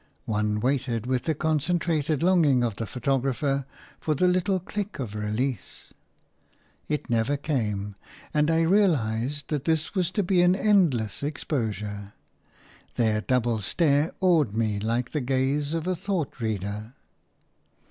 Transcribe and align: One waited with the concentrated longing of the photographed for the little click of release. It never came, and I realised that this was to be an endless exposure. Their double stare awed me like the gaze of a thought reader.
One 0.25 0.59
waited 0.61 1.05
with 1.05 1.25
the 1.25 1.35
concentrated 1.35 2.23
longing 2.23 2.63
of 2.63 2.77
the 2.77 2.87
photographed 2.87 3.61
for 3.99 4.15
the 4.15 4.27
little 4.27 4.59
click 4.59 4.97
of 4.97 5.13
release. 5.13 5.93
It 6.87 7.07
never 7.07 7.37
came, 7.37 7.95
and 8.33 8.49
I 8.49 8.61
realised 8.61 9.49
that 9.49 9.65
this 9.65 9.93
was 9.93 10.09
to 10.17 10.23
be 10.23 10.41
an 10.41 10.55
endless 10.55 11.21
exposure. 11.21 12.13
Their 12.95 13.21
double 13.21 13.59
stare 13.61 14.11
awed 14.21 14.53
me 14.55 14.79
like 14.79 15.11
the 15.11 15.21
gaze 15.21 15.75
of 15.75 15.85
a 15.85 15.95
thought 15.95 16.39
reader. 16.41 16.95